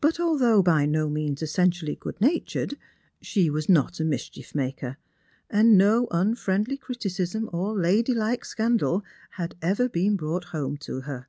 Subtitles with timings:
[0.00, 2.76] But although by 710 means p.^sentially good natured,
[3.22, 4.96] she was not a mischief maker,
[5.48, 9.04] and 1,0 unfriendly criticism or lady like scandal
[9.36, 11.28] had ever been brought home to her.